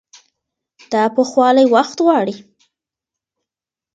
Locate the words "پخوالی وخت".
1.15-1.97